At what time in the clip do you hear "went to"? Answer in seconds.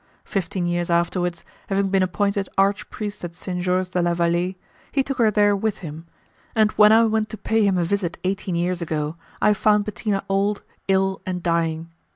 7.05-7.37